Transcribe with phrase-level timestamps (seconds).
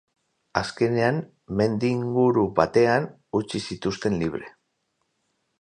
[0.61, 1.19] Azkenean,
[1.61, 3.07] mendi inguru batean
[3.43, 4.53] utzi zituzten libre.